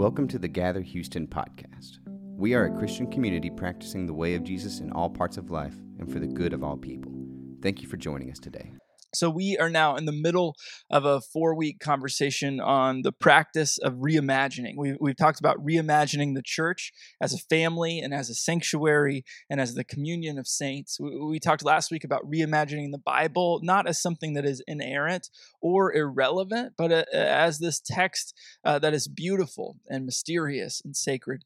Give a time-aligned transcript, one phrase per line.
[0.00, 1.98] Welcome to the Gather Houston podcast.
[2.08, 5.74] We are a Christian community practicing the way of Jesus in all parts of life
[5.98, 7.12] and for the good of all people.
[7.60, 8.72] Thank you for joining us today.
[9.12, 10.56] So, we are now in the middle
[10.90, 14.74] of a four week conversation on the practice of reimagining.
[14.76, 19.60] We, we've talked about reimagining the church as a family and as a sanctuary and
[19.60, 20.98] as the communion of saints.
[21.00, 25.28] We, we talked last week about reimagining the Bible, not as something that is inerrant
[25.60, 31.44] or irrelevant, but uh, as this text uh, that is beautiful and mysterious and sacred.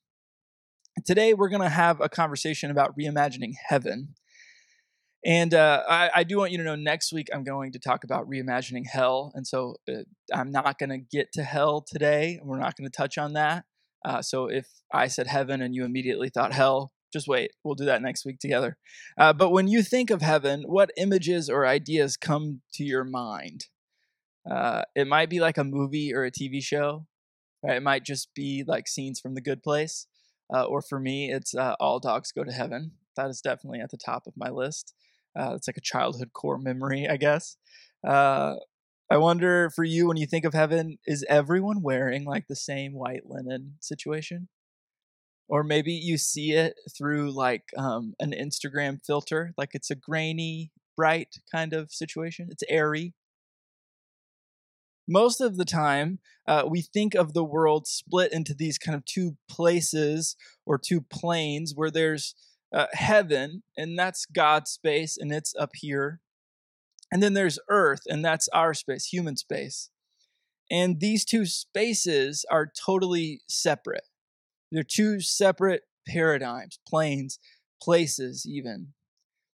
[1.05, 4.15] Today, we're going to have a conversation about reimagining heaven.
[5.25, 8.05] And uh, I, I, do want you to know next week I'm going to talk
[8.05, 9.33] about reimagining hell.
[9.35, 10.03] And so uh,
[10.35, 12.39] I'm not going to get to hell today.
[12.43, 13.65] We're not going to touch on that.
[14.05, 17.53] Uh, so if I said heaven and you immediately thought hell, just wait.
[17.63, 18.77] We'll do that next week together.
[19.17, 23.67] Uh, but when you think of heaven, what images or ideas come to your mind?
[24.51, 27.07] Uh, it might be like a movie or a TV show.
[27.63, 27.77] Right?
[27.77, 30.07] It might just be like scenes from The Good Place.
[30.53, 32.93] Uh, or for me, it's All Dogs Go to Heaven.
[33.17, 34.93] That is definitely at the top of my list.
[35.39, 37.57] Uh, it's like a childhood core memory, I guess.
[38.07, 38.55] Uh,
[39.11, 42.95] I wonder for you when you think of heaven, is everyone wearing like the same
[42.95, 44.49] white linen situation?
[45.49, 50.73] Or maybe you see it through like um, an Instagram filter, like it's a grainy,
[50.97, 52.49] bright kind of situation.
[52.51, 53.13] It's airy.
[55.07, 59.05] Most of the time, uh, we think of the world split into these kind of
[59.05, 62.35] two places or two planes where there's
[62.75, 66.21] uh, heaven, and that's God's space, and it's up here.
[67.13, 69.91] And then there's earth, and that's our space, human space.
[70.71, 74.09] And these two spaces are totally separate.
[74.73, 77.39] They're two separate paradigms, planes,
[77.81, 78.89] places, even.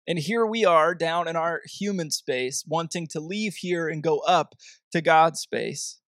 [0.07, 4.19] And here we are down in our human space, wanting to leave here and go
[4.19, 4.53] up
[4.91, 5.99] to God's space.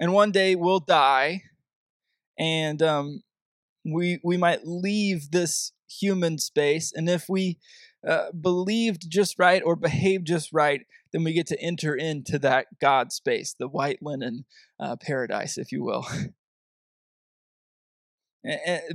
[0.00, 1.42] And one day we'll die,
[2.38, 3.22] and um,
[3.92, 7.58] we we might leave this human space and if we
[8.06, 12.66] uh, believed just right or behaved just right then we get to enter into that
[12.80, 14.44] god space the white linen
[14.78, 16.06] uh, paradise if you will.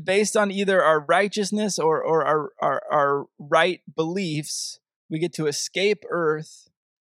[0.04, 4.80] Based on either our righteousness or, or our, our, our right beliefs
[5.10, 6.70] we get to escape earth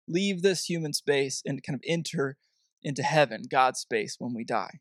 [0.07, 2.37] leave this human space and kind of enter
[2.81, 4.79] into heaven god's space when we die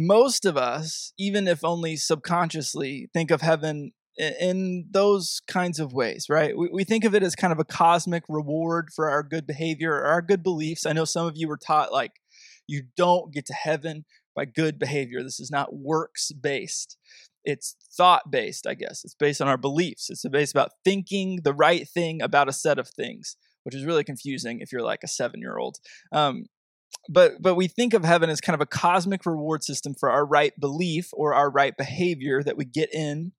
[0.00, 6.26] most of us, even if only subconsciously, think of heaven in those kinds of ways,
[6.30, 6.56] right?
[6.56, 9.92] We, we think of it as kind of a cosmic reward for our good behavior
[9.92, 10.86] or our good beliefs.
[10.86, 12.12] I know some of you were taught like
[12.66, 15.22] you don't get to heaven by good behavior.
[15.22, 16.96] This is not works based.
[17.44, 19.04] It's thought based, I guess.
[19.04, 20.08] It's based on our beliefs.
[20.08, 24.04] It's based about thinking the right thing about a set of things, which is really
[24.04, 25.76] confusing if you're like a seven year old.
[26.10, 26.46] Um,
[27.08, 30.24] but but we think of heaven as kind of a cosmic reward system for our
[30.24, 33.32] right belief or our right behavior that we get in.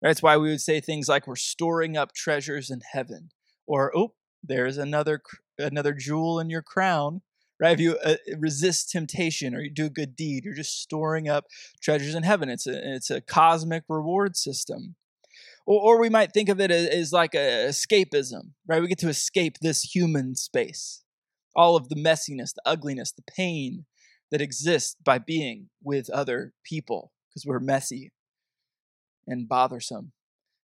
[0.00, 3.30] That's why we would say things like we're storing up treasures in heaven,
[3.66, 5.22] or oh, there's another
[5.58, 7.22] another jewel in your crown.
[7.60, 7.74] Right?
[7.74, 11.44] If you uh, resist temptation or you do a good deed, you're just storing up
[11.80, 12.48] treasures in heaven.
[12.48, 14.96] It's a it's a cosmic reward system.
[15.64, 18.82] Or, or we might think of it as, as like a escapism, right?
[18.82, 21.01] We get to escape this human space
[21.54, 23.84] all of the messiness, the ugliness, the pain
[24.30, 28.12] that exists by being with other people because we're messy
[29.26, 30.12] and bothersome.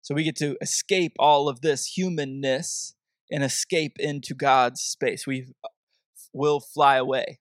[0.02, 2.96] So we get to escape all of this humanness
[3.30, 5.28] and escape into God's space.
[5.28, 5.54] We
[6.34, 7.40] will fly away.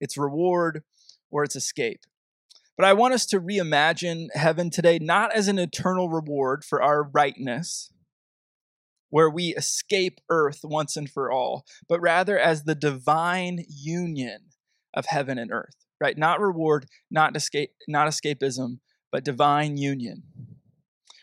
[0.00, 0.82] It's reward
[1.30, 2.00] or it's escape.
[2.76, 7.02] But I want us to reimagine heaven today not as an eternal reward for our
[7.02, 7.92] rightness,
[9.10, 14.38] where we escape earth once and for all, but rather as the divine union
[14.94, 16.16] of heaven and earth, right?
[16.16, 18.78] Not reward, not escape, not escapism,
[19.12, 20.22] but divine union.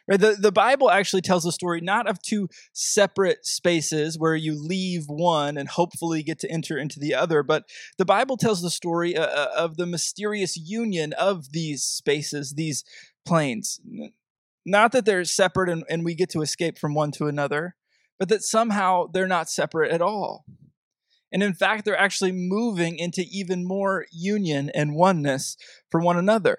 [0.08, 0.20] Right?
[0.20, 5.06] The, the Bible actually tells a story not of two separate spaces where you leave
[5.08, 7.66] one and hopefully get to enter into the other, but
[7.98, 12.86] the Bible tells the story uh, uh of the mysterious union of these spaces, these
[13.26, 13.82] planes.
[14.70, 17.78] Not that they're separate and, and we get to escape from one to another,
[18.20, 20.44] but that somehow they're not separate at all.
[21.32, 25.56] And in fact, they're actually moving into even more union and oneness
[25.90, 26.58] for one another.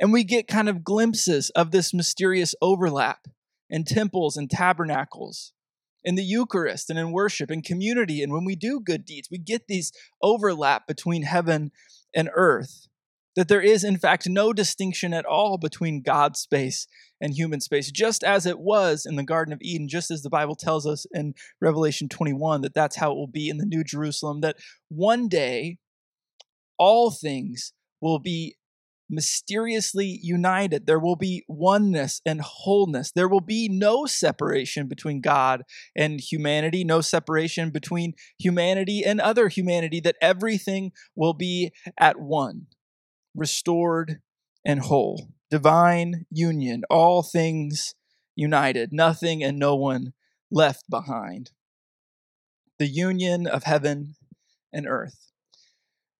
[0.00, 3.28] And we get kind of glimpses of this mysterious overlap
[3.68, 5.52] in temples and tabernacles,
[6.02, 8.22] in the Eucharist and in worship and community.
[8.22, 11.70] And when we do good deeds, we get these overlap between heaven
[12.14, 12.88] and earth.
[13.36, 16.86] That there is, in fact, no distinction at all between God's space
[17.20, 20.30] and human space, just as it was in the Garden of Eden, just as the
[20.30, 23.84] Bible tells us in Revelation 21 that that's how it will be in the New
[23.84, 24.56] Jerusalem, that
[24.88, 25.78] one day
[26.78, 28.56] all things will be
[29.08, 30.86] mysteriously united.
[30.86, 33.12] There will be oneness and wholeness.
[33.12, 35.62] There will be no separation between God
[35.94, 42.66] and humanity, no separation between humanity and other humanity, that everything will be at one
[43.34, 44.20] restored,
[44.64, 45.28] and whole.
[45.50, 47.94] Divine union, all things
[48.34, 50.12] united, nothing and no one
[50.50, 51.50] left behind.
[52.78, 54.14] The union of heaven
[54.72, 55.32] and earth.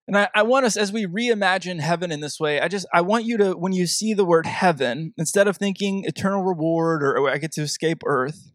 [0.07, 3.01] And I, I, want us, as we reimagine heaven in this way, I just I
[3.01, 7.17] want you to, when you see the word heaven, instead of thinking eternal reward or,
[7.17, 8.53] or I get to escape earth,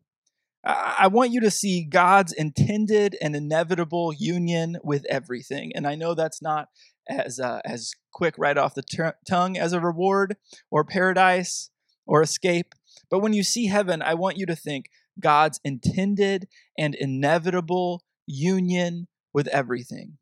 [0.63, 5.71] I, I want you to see God's intended and inevitable union with everything.
[5.74, 6.68] And I know that's not
[7.09, 10.38] as uh, as quick right off the tongue as a reward
[10.71, 11.69] or paradise
[12.06, 12.74] or escape.
[13.09, 14.89] But when you see heaven, I want you to think
[15.19, 20.18] God's intended and inevitable union with everything.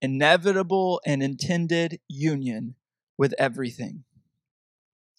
[0.00, 2.74] Inevitable and intended union
[3.18, 4.04] with everything.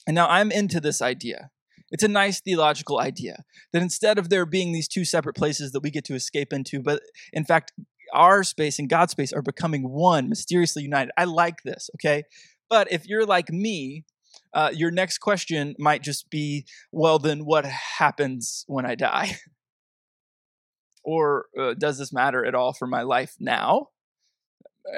[0.06, 1.52] And now I'm into this idea.
[1.92, 5.84] It's a nice theological idea that instead of there being these two separate places that
[5.84, 7.72] we get to escape into, but in fact,
[8.13, 11.12] our space and God's space are becoming one, mysteriously united.
[11.18, 12.24] I like this, okay?
[12.69, 14.06] But if you're like me,
[14.54, 19.38] uh, your next question might just be, well, then what happens when I die?
[21.04, 23.89] or uh, does this matter at all for my life now?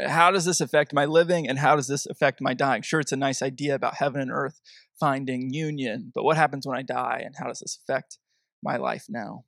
[0.07, 2.81] How does this affect my living and how does this affect my dying?
[2.81, 4.59] Sure, it's a nice idea about heaven and earth
[5.00, 8.18] finding union, but what happens when I die and how does this affect
[8.63, 9.45] my life now?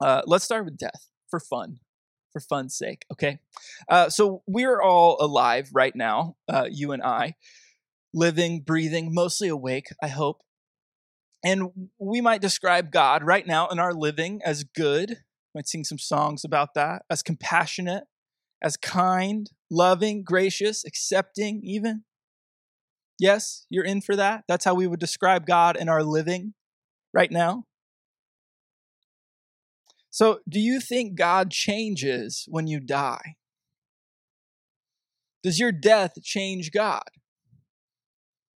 [0.00, 1.78] Uh, let's start with death for fun
[2.32, 3.38] for fun's sake, okay?
[3.88, 7.34] Uh, so we're all alive right now, uh, you and I,
[8.14, 10.42] living, breathing, mostly awake, I hope.
[11.44, 15.18] And we might describe God right now in our living as good.
[15.54, 18.04] Might sing some songs about that, as compassionate,
[18.62, 22.04] as kind, loving, gracious, accepting, even.
[23.18, 24.44] Yes, you're in for that.
[24.48, 26.54] That's how we would describe God in our living
[27.12, 27.64] right now.
[30.12, 33.36] So, do you think God changes when you die?
[35.42, 37.08] Does your death change God?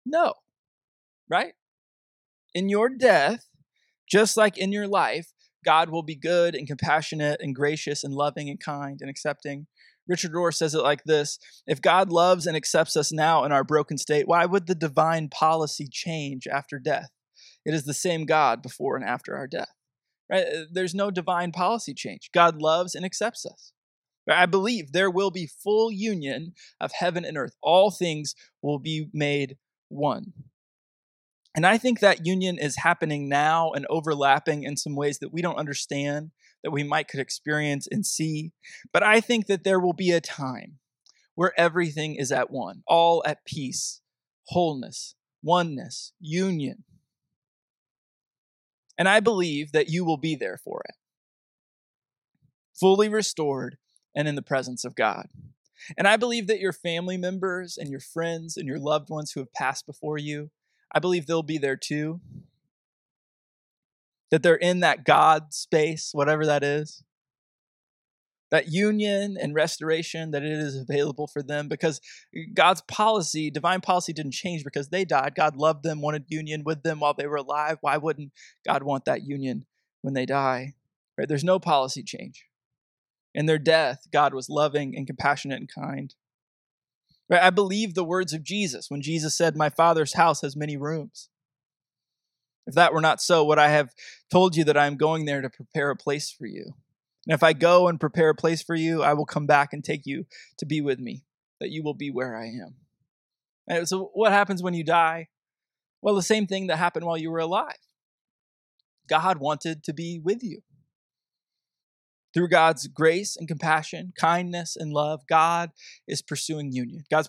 [0.05, 0.35] No,
[1.31, 1.53] right?
[2.55, 3.47] In your death,
[4.11, 5.33] just like in your life,
[5.65, 9.69] God will be good and compassionate and gracious and loving and kind and accepting.
[10.09, 13.65] Richard Rohr says it like this If God loves and accepts us now in our
[13.65, 17.11] broken state, why would the divine policy change after death?
[17.65, 19.71] It is the same God before and after our death.
[20.31, 20.45] Right?
[20.47, 22.31] Uh, there's no divine policy change.
[22.33, 23.73] God loves and accepts us.
[24.29, 27.57] I believe there will be full union of heaven and earth.
[27.63, 30.33] All things will be made one.
[31.55, 35.41] And I think that union is happening now and overlapping in some ways that we
[35.41, 36.33] don't understand,
[36.65, 38.53] that we might could experience and see.
[38.93, 40.79] But I think that there will be a time
[41.37, 44.01] where everything is at one, all at peace,
[44.49, 46.85] wholeness, oneness, union.
[48.97, 50.95] And I believe that you will be there for it,
[52.79, 53.77] fully restored
[54.15, 55.29] and in the presence of God.
[55.99, 59.41] And I believe that your family members and your friends and your loved ones who
[59.41, 60.51] have passed before you,
[60.93, 62.21] I believe they'll be there too.
[64.31, 67.03] That they're in that God space, whatever that is
[68.55, 72.01] that union and restoration that it is available for them because
[72.37, 75.35] eh, God's policy, divine policy didn't change because they died.
[75.35, 77.79] God loved them, wanted union with them while they were alive.
[77.81, 78.31] Why wouldn't
[78.65, 79.67] God want that union
[80.03, 80.75] when they die?
[81.19, 81.27] Right?
[81.27, 82.45] There's no policy change.
[83.35, 86.15] In their death, God was loving and compassionate and kind.
[87.29, 87.43] Right?
[87.43, 91.29] I believe the words of Jesus when Jesus said, My Father's house has many rooms.
[92.69, 93.91] If that were not so, would I have
[94.31, 96.75] told you that I am going there to prepare a place for you?
[97.27, 99.83] And if I go and prepare a place for you, I will come back and
[99.83, 100.27] take you
[100.59, 101.25] to be with me,
[101.61, 102.77] that you will be where I am.
[103.67, 105.29] And so, what happens when you die?
[106.03, 107.79] Well, the same thing that happened while you were alive.
[109.09, 110.61] God wanted to be with you.
[112.35, 115.71] Through God's grace and compassion, kindness and love, God
[116.07, 117.05] is pursuing union.
[117.11, 117.29] God's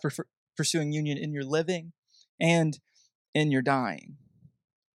[0.57, 1.93] pursuing union in your living
[2.39, 2.79] and
[3.33, 4.17] in your dying.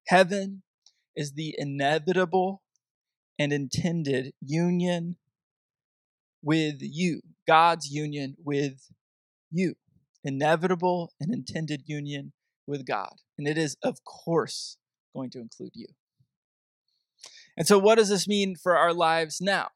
[0.06, 0.62] Heaven
[1.16, 2.62] is the inevitable
[3.38, 5.16] and intended union
[6.42, 8.90] with you, God's union with
[9.50, 9.74] you,
[10.24, 12.32] inevitable and intended union
[12.66, 13.14] with God.
[13.38, 14.76] And it is, of course,
[15.14, 15.86] going to include you.
[17.56, 19.68] And so, what does this mean for our lives now?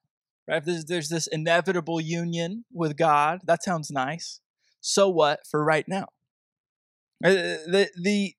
[0.47, 0.65] Right?
[0.65, 3.41] There's, there's this inevitable union with God.
[3.45, 4.41] That sounds nice.
[4.81, 6.07] So, what for right now?
[7.25, 7.31] Uh,
[7.67, 8.35] the, the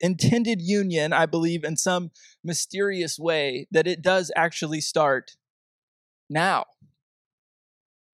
[0.00, 2.10] intended union, I believe, in some
[2.42, 5.36] mysterious way, that it does actually start
[6.28, 6.64] now.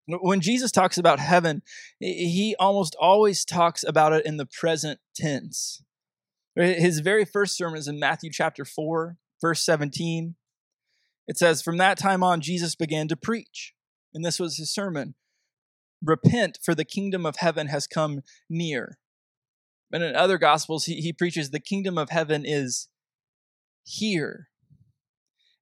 [0.07, 1.63] When Jesus talks about heaven,
[1.99, 5.83] he almost always talks about it in the present tense.
[6.55, 10.37] His very first sermon is in Matthew chapter 4, verse 17.
[11.29, 13.75] It says, From that time on, Jesus began to preach.
[14.15, 15.15] And this was his sermon
[16.03, 18.99] Repent, for the kingdom of heaven has come near.
[19.93, 22.89] And in other gospels, he, he preaches, The kingdom of heaven is
[23.85, 24.49] here.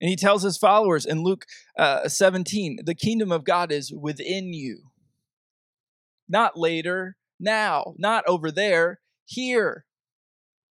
[0.01, 1.47] And he tells his followers in Luke
[1.79, 4.91] uh, 17, the kingdom of God is within you.
[6.29, 9.85] Not later, now, not over there, here.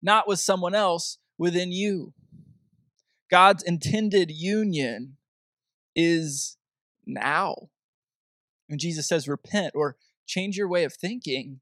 [0.01, 2.13] Not with someone else, within you.
[3.31, 5.17] God's intended union
[5.95, 6.57] is
[7.05, 7.69] now.
[8.67, 11.59] When Jesus says repent or change your way of thinking,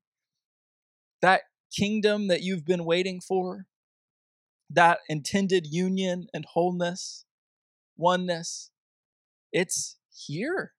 [1.22, 3.66] that kingdom that you've been waiting for,
[4.70, 7.26] that intended union and wholeness,
[7.98, 8.72] oneness,
[9.52, 10.74] it's here.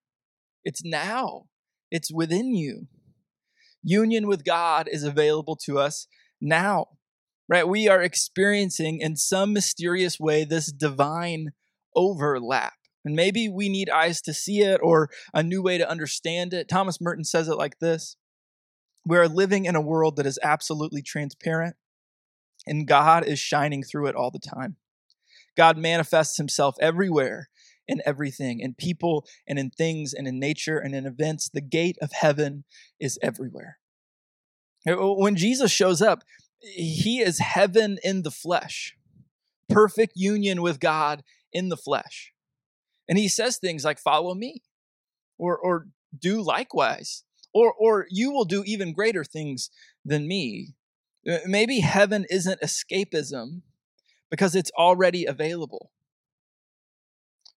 [0.65, 1.47] It's now.
[1.91, 2.89] It's within you.
[3.83, 6.07] Union with God is available to us
[6.41, 6.87] now,
[7.49, 7.67] right?
[7.67, 11.51] We are experiencing in some mysterious way this divine
[11.95, 12.75] overlap.
[13.05, 16.69] And maybe we need eyes to see it or a new way to understand it.
[16.69, 18.17] Thomas Merton says it like this
[19.05, 21.77] We are living in a world that is absolutely transparent,
[22.67, 24.77] and God is shining through it all the time.
[25.57, 27.49] God manifests himself everywhere
[27.89, 31.51] in everything, in people and in things and in nature and in events.
[31.53, 32.65] The gate of heaven
[33.01, 33.79] is everywhere.
[34.87, 36.23] Eh, when Jesus shows up,
[36.61, 38.97] he is heaven in the flesh,
[39.69, 42.33] perfect union with God in the flesh.
[43.09, 44.63] And he says things like, Follow me,
[45.39, 49.71] or, or do likewise, or, or you will do even greater things
[50.05, 50.75] than me.
[51.47, 53.63] Maybe heaven isn't escapism,
[54.31, 55.93] because it's already available.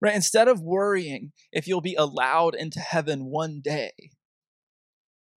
[0.01, 0.15] Right?
[0.15, 3.91] Instead of worrying if you'll be allowed into heaven one day,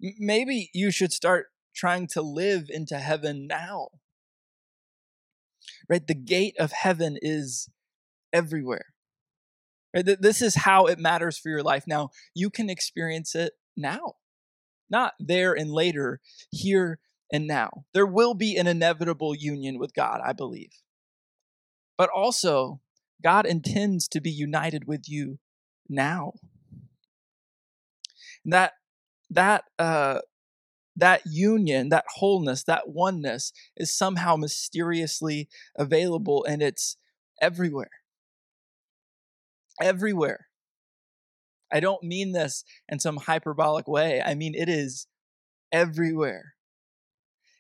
[0.00, 3.88] maybe you should start trying to live into heaven now.
[5.90, 6.04] Right?
[6.04, 7.68] The gate of heaven is
[8.32, 8.86] everywhere.
[9.94, 10.16] Right?
[10.18, 11.84] This is how it matters for your life.
[11.86, 14.14] Now, you can experience it now,
[14.90, 16.98] not there and later, here
[17.32, 17.84] and now.
[17.92, 20.70] There will be an inevitable union with God, I believe
[21.96, 22.80] but also
[23.22, 25.38] God intends to be united with you
[25.88, 26.32] now.
[28.44, 28.72] that
[29.30, 30.20] that uh,
[30.94, 36.96] that union, that wholeness, that oneness is somehow mysteriously available, and it's
[37.40, 37.90] everywhere.
[39.80, 40.46] Everywhere.
[41.72, 44.22] I don't mean this in some hyperbolic way.
[44.24, 45.06] I mean it is
[45.72, 46.54] everywhere.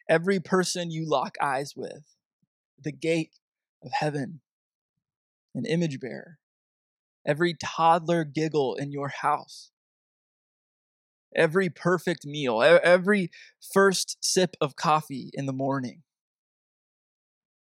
[0.08, 2.14] Every person you lock eyes with,
[2.80, 3.34] the gate
[3.82, 4.40] of heaven,
[5.54, 6.38] an image bearer,
[7.26, 9.72] every toddler giggle in your house,
[11.34, 13.30] every perfect meal, every
[13.72, 16.02] first sip of coffee in the morning.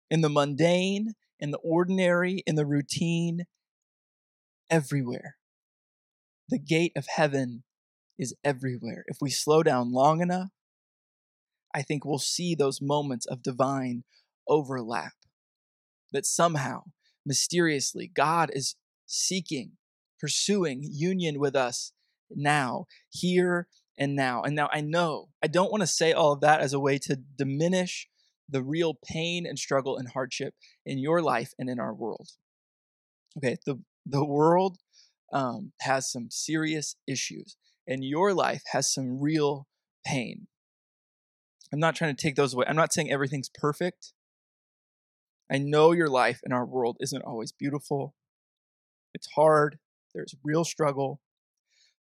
[0.09, 3.45] In the mundane, in the ordinary, in the routine,
[4.69, 5.37] everywhere.
[6.51, 7.63] The gate of heaven
[8.19, 9.05] is everywhere.
[9.07, 10.49] If we slow down long enough,
[11.73, 14.03] I think we'll see those moments of divine
[14.49, 15.13] overlap
[16.11, 16.83] that somehow,
[17.25, 19.77] mysteriously, God is seeking,
[20.19, 21.93] pursuing union with us
[22.29, 23.67] now, here
[23.97, 24.43] and now.
[24.43, 26.97] And now I know I don't want to say all of that as a way
[26.99, 28.09] to diminish
[28.49, 30.53] the real pain and struggle and hardship
[30.85, 32.27] in your life and in our world.
[33.37, 34.79] Okay, the, the world
[35.31, 37.57] um, has some serious issues,
[37.87, 39.67] and your life has some real
[40.05, 40.47] pain.
[41.73, 42.65] I'm not trying to take those away.
[42.67, 44.13] I'm not saying everything's perfect.
[45.49, 48.15] I know your life in our world isn't always beautiful.
[49.13, 49.79] It's hard,
[50.13, 51.21] there's real struggle,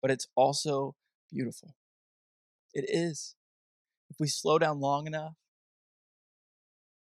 [0.02, 0.94] but it's also
[1.32, 1.74] beautiful.
[2.74, 3.34] It is.
[4.10, 5.34] If we slow down long enough,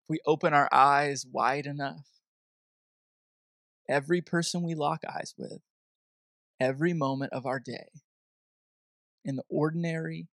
[0.03, 2.07] if we open our eyes wide enough,
[3.87, 5.59] every person we lock eyes with,
[6.59, 7.89] every moment of our day,
[9.23, 10.27] in the ordinary,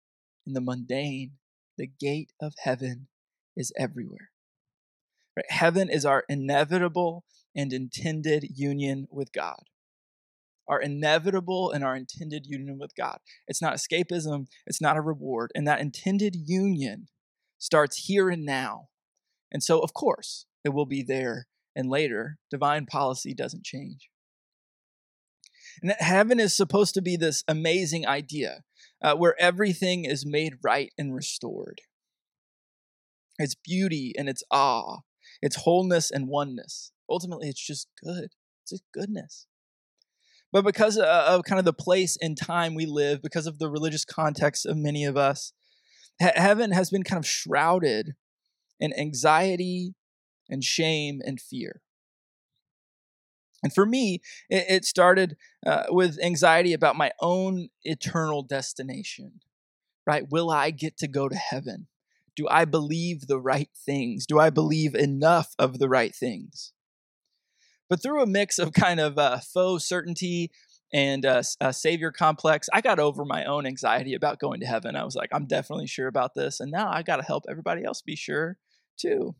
[0.45, 1.33] in the mundane,
[1.77, 3.07] the gate of heaven
[3.55, 4.29] is everywhere.
[5.35, 5.49] Right?
[5.49, 7.23] Heaven is our inevitable
[7.55, 9.63] and intended union with God.
[10.67, 13.17] Our inevitable and our intended union with God.
[13.47, 15.51] It's not escapism, it's not a reward.
[15.55, 17.07] And that intended union
[17.57, 18.89] starts here and now.
[19.51, 22.37] And so, of course, it will be there and later.
[22.49, 24.09] Divine policy doesn't change.
[25.81, 28.63] And that heaven is supposed to be this amazing idea
[29.01, 31.81] uh, where everything is made right and restored
[33.39, 34.99] its beauty and its awe,
[35.41, 36.91] its wholeness and oneness.
[37.09, 38.29] Ultimately, it's just good.
[38.61, 39.47] It's just goodness.
[40.51, 44.05] But because of kind of the place and time we live, because of the religious
[44.05, 45.51] context of many of us,
[46.19, 48.13] heaven has been kind of shrouded
[48.79, 49.95] in anxiety
[50.49, 51.81] and shame and fear.
[53.63, 59.39] And for me, it, started uh, with anxiety about my own eternal destination,
[60.05, 60.29] right?
[60.29, 61.87] Will I get to go to heaven?
[62.35, 64.25] Do I believe the right things?
[64.25, 66.73] Do I believe enough of the right things?
[67.89, 70.51] But through a mix of kind of uh, faux certainty
[70.91, 74.95] and uh, a savior complex, I got over my own anxiety about going to heaven.
[74.95, 76.59] I was like, I'm definitely sure about this.
[76.59, 78.57] And now I got to help everybody else be sure
[78.97, 79.35] too.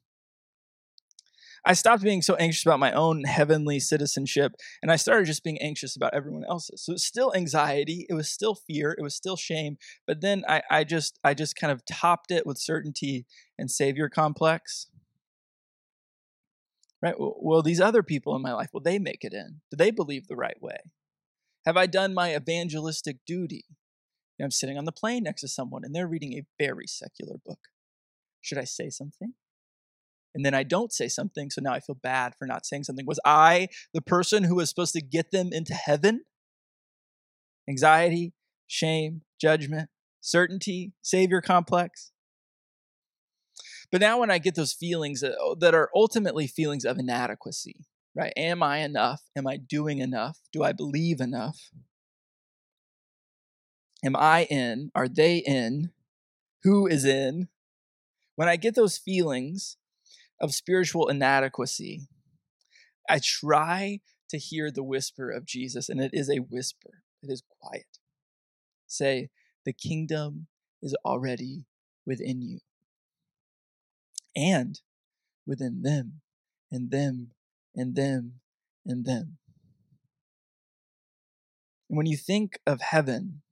[1.65, 5.61] I stopped being so anxious about my own heavenly citizenship and I started just being
[5.61, 6.83] anxious about everyone else's.
[6.83, 10.61] So it's still anxiety, it was still fear, it was still shame, but then I,
[10.69, 13.25] I just I just kind of topped it with certainty
[13.57, 14.87] and savior complex.
[17.01, 17.15] Right?
[17.17, 19.61] Well, these other people in my life, will they make it in?
[19.69, 20.77] Do they believe the right way?
[21.65, 23.65] Have I done my evangelistic duty?
[24.41, 27.59] I'm sitting on the plane next to someone and they're reading a very secular book.
[28.41, 29.33] Should I say something?
[30.35, 33.05] And then I don't say something, so now I feel bad for not saying something.
[33.05, 36.23] Was I the person who was supposed to get them into heaven?
[37.69, 38.33] Anxiety,
[38.67, 39.89] shame, judgment,
[40.21, 42.11] certainty, savior complex.
[43.91, 47.85] But now, when I get those feelings uh, that, oh, are ultimately feelings of inadequacy,
[48.15, 48.33] right?
[48.35, 49.21] Am I enough?
[49.35, 50.39] Am I doing enough?
[50.51, 51.69] Do I believe enough?
[54.03, 54.89] Am I in?
[54.95, 55.91] Are they in?
[56.63, 57.49] Who is in?
[58.35, 59.77] When I get those feelings,
[60.43, 62.09] of spiritual inadequacy,
[63.09, 67.43] I try to hear the whisper of Jesus, and it is a whisper, it is
[67.61, 67.99] quiet.
[68.85, 69.29] Say,
[69.65, 70.47] The kingdom
[70.81, 71.63] is already
[72.05, 72.59] within you,
[74.35, 74.81] and
[75.47, 76.19] within them,
[76.69, 77.31] and them,
[77.73, 78.41] and them,
[78.85, 79.37] and them.
[81.89, 83.43] And when you think of heaven,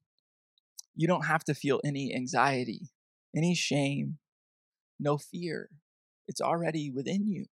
[0.94, 2.90] you don't have to feel any anxiety,
[3.34, 4.18] any shame,
[5.00, 5.70] no fear,
[6.32, 7.46] it's already within you.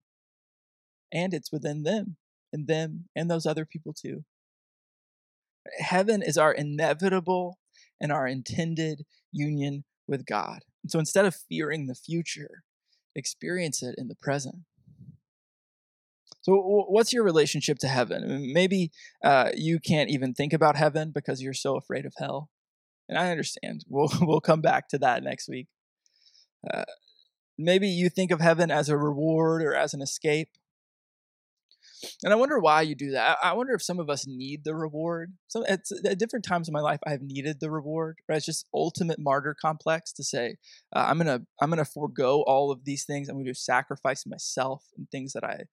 [1.13, 2.17] And it's within them
[2.53, 4.25] and them and those other people too.
[5.81, 7.59] Heaven is our inevitable
[8.01, 10.61] and our intended union with God.
[10.85, 12.63] And so instead of fearing the future,
[13.17, 14.61] experience it in the present.
[16.41, 16.55] So,
[16.89, 18.53] what's your relationship to heaven?
[18.55, 18.93] Maybe
[19.25, 22.49] uh, you can't even think about heaven because you're so afraid of hell.
[23.09, 23.85] And I understand.
[23.89, 25.67] We'll we'll come back to that next week.
[26.73, 26.85] Uh,
[27.59, 30.51] Maybe you think of heaven as a reward or as an escape.
[32.23, 33.39] And I wonder why you do that.
[33.43, 35.33] I wonder if some of us need the reward.
[35.49, 38.19] So at, at different times in my life, I've needed the reward.
[38.29, 38.37] Right?
[38.37, 40.57] It's just ultimate martyr complex to say,
[40.95, 43.29] uh, I'm gonna I'm gonna forego all of these things.
[43.29, 45.65] I'm to sacrifice myself and things that I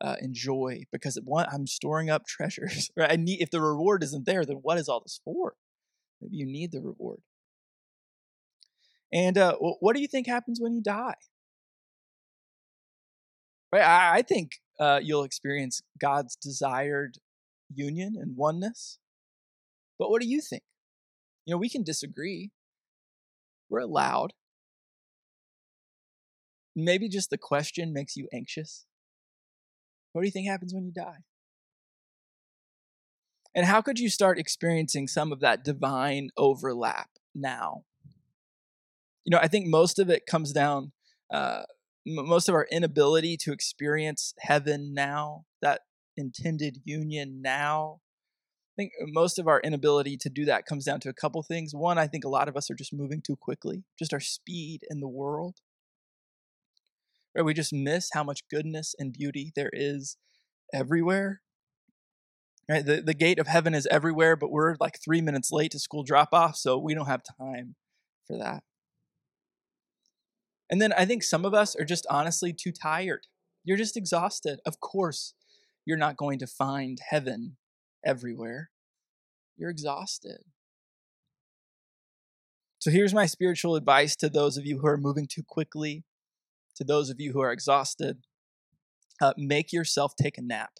[0.00, 2.90] uh, enjoy because one, I'm storing up treasures.
[2.96, 3.12] Right?
[3.12, 5.54] I need if the reward isn't there, then what is all this for?
[6.20, 7.22] Maybe you need the reward.
[9.12, 11.16] And uh, what do you think happens when you die?
[13.72, 13.82] Right?
[13.82, 17.18] I, I think uh, you'll experience God's desired
[17.72, 18.98] union and oneness.
[19.98, 20.62] But what do you think?
[21.46, 22.50] You know, we can disagree.
[23.68, 24.32] We're allowed.
[26.76, 28.86] Maybe just the question makes you anxious.
[30.12, 31.18] What do you think happens when you die?
[33.54, 37.84] And how could you start experiencing some of that divine overlap now?
[39.24, 40.92] You know, I think most of it comes down
[41.32, 41.62] uh,
[42.06, 45.82] most of our inability to experience heaven now, that
[46.16, 48.00] intended union now.
[48.74, 51.42] I think uh, most of our inability to do that comes down to a couple
[51.42, 51.74] things.
[51.74, 54.80] One, I think a lot of us are just moving too quickly, just our speed
[54.90, 55.58] in the world.
[57.34, 57.44] Right?
[57.44, 60.16] We just miss how much goodness and beauty there is
[60.72, 61.42] everywhere.
[62.68, 62.84] Right?
[62.84, 66.02] The, the gate of heaven is everywhere, but we're like three minutes late to school
[66.02, 67.74] drop off, so we don't have time
[68.26, 68.62] for that.
[70.72, 73.26] And then I think some of us are just honestly too tired.
[73.62, 74.58] You're just exhausted.
[74.64, 75.34] Of course,
[75.84, 77.58] you're not going to find heaven
[78.06, 78.70] everywhere.
[79.58, 80.38] You're exhausted.
[82.78, 86.04] So here's my spiritual advice to those of you who are moving too quickly,
[86.76, 88.24] to those of you who are exhausted.
[89.20, 90.72] Uh, make yourself take a nap.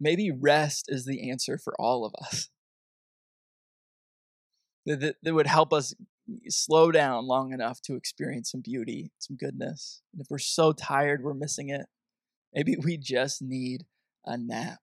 [0.00, 2.48] Maybe rest is the answer for all of us.
[4.84, 5.94] That, that would help us
[6.48, 10.02] slow down long enough to experience some beauty, some goodness.
[10.12, 11.86] And if we're so tired we're missing it,
[12.54, 13.84] maybe we just need
[14.24, 14.80] a nap.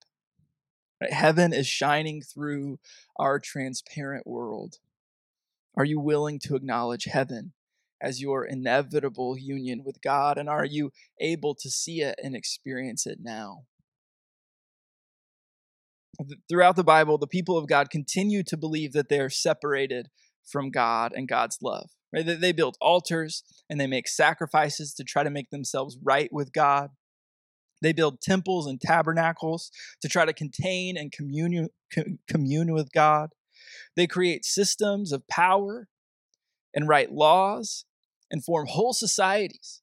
[1.02, 1.14] Right?
[1.14, 2.80] Heaven is shining through
[3.18, 4.76] our transparent world.
[5.76, 7.54] Are you willing to acknowledge heaven
[8.02, 10.38] as your inevitable union with God?
[10.38, 13.64] And are you able to see it and experience it now?
[16.48, 20.10] Throughout the Bible, the people of God continue to believe that they are separated
[20.46, 21.90] from God and God's love.
[22.14, 22.26] Right?
[22.26, 26.90] They build altars and they make sacrifices to try to make themselves right with God.
[27.82, 31.70] They build temples and tabernacles to try to contain and commune,
[32.30, 33.32] commune with God.
[33.96, 35.88] They create systems of power
[36.74, 37.86] and write laws
[38.32, 39.82] and form whole societies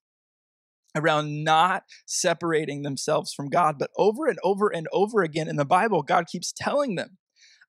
[0.97, 3.77] around not separating themselves from God.
[3.79, 7.19] But over and over and over again in the Bible, God keeps telling them,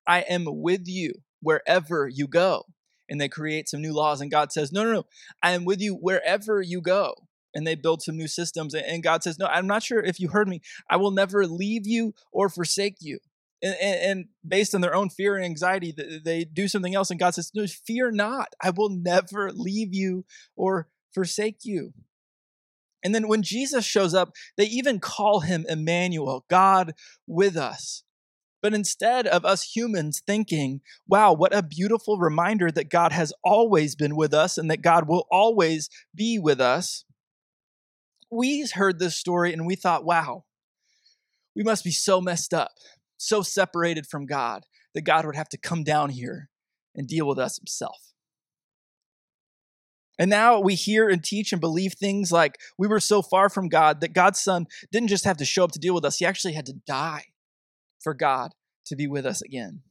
[0.08, 2.64] I am with you wherever you go.
[3.12, 5.04] And they create some new laws, and God says, No, no, no,
[5.44, 7.14] I am with you wherever you go.
[7.54, 10.30] And they build some new systems, and God says, No, I'm not sure if you
[10.30, 10.62] heard me.
[10.90, 13.20] I will never leave you or forsake you.
[13.62, 15.94] And, and, based on their own fear and anxiety,
[16.24, 18.56] they do something else, and God says, No, fear not.
[18.64, 20.24] I will never leave you
[20.56, 21.94] or forsake you.
[23.04, 26.94] And then when Jesus shows up, they even call him Emmanuel, God
[27.28, 28.04] with us.
[28.62, 33.96] But instead of us humans thinking, wow, what a beautiful reminder that God has always
[33.96, 37.04] been with us and that God will always be with us,
[38.30, 40.46] we heard this story and we thought, wow,
[41.56, 42.72] we must be so messed up,
[43.18, 46.50] so separated from God that God would have to come down here
[46.96, 48.14] and deal with us himself.
[50.20, 53.70] And now we hear and teach and believe things like we were so far from
[53.70, 56.26] God that God's Son didn't just have to show up to deal with us, He
[56.26, 57.31] actually had to die
[58.02, 58.52] for God
[58.86, 59.82] to be with us again.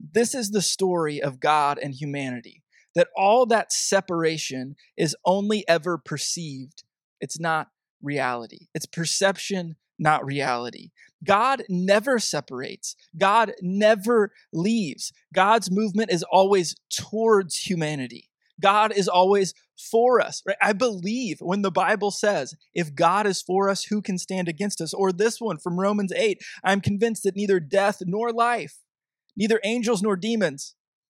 [0.00, 2.62] This is the story of God and humanity
[2.96, 6.82] that all that separation is only ever perceived,
[7.20, 7.68] it's not
[8.02, 8.68] reality.
[8.74, 10.90] It's perception, not reality.
[11.22, 12.96] God never separates.
[13.16, 15.12] God never leaves.
[15.34, 18.30] God's movement is always towards humanity.
[18.60, 19.54] God is always
[19.90, 20.42] for us.
[20.46, 20.56] Right?
[20.62, 24.80] I believe when the Bible says, if God is for us, who can stand against
[24.80, 24.94] us?
[24.94, 28.78] Or this one from Romans 8, I'm convinced that neither death nor life,
[29.36, 30.74] neither angels nor demons,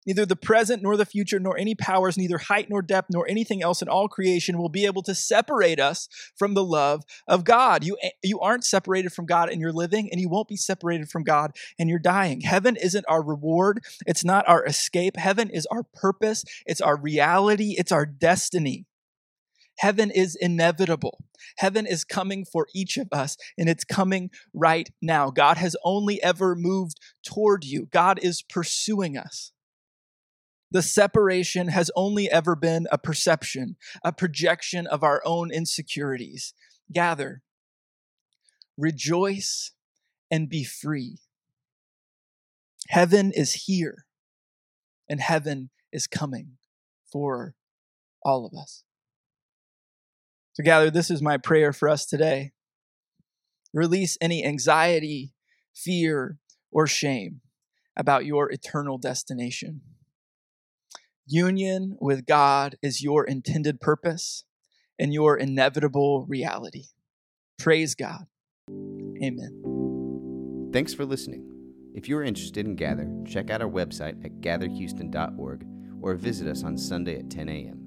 [0.09, 3.61] Neither the present nor the future, nor any powers, neither height nor depth, nor anything
[3.61, 7.83] else in all creation will be able to separate us from the love of God.
[7.83, 11.23] You, you aren't separated from God and you're living, and you won't be separated from
[11.23, 12.41] God and you're dying.
[12.41, 15.15] Heaven isn't our reward, it's not our escape.
[15.15, 18.87] Heaven is our purpose, it's our reality, it's our destiny.
[19.77, 21.19] Heaven is inevitable.
[21.59, 25.29] Heaven is coming for each of us, and it's coming right now.
[25.29, 29.51] God has only ever moved toward you, God is pursuing us.
[30.71, 36.53] The separation has only ever been a perception, a projection of our own insecurities.
[36.91, 37.41] Gather,
[38.77, 39.71] rejoice,
[40.29, 41.17] and be free.
[42.89, 44.05] Heaven is here,
[45.07, 46.57] and heaven is coming
[47.11, 47.55] for
[48.23, 48.83] all of us.
[50.53, 52.51] So, gather, this is my prayer for us today.
[53.73, 55.33] Release any anxiety,
[55.75, 56.37] fear,
[56.71, 57.41] or shame
[57.95, 59.81] about your eternal destination.
[61.31, 64.45] Union with God is your intended purpose
[64.97, 66.85] and your inevitable reality.
[67.59, 68.25] Praise God.
[69.23, 70.69] Amen.
[70.73, 71.45] Thanks for listening.
[71.93, 75.65] If you're interested in Gather, check out our website at gatherhouston.org
[76.01, 77.78] or visit us on Sunday at 10 a.m.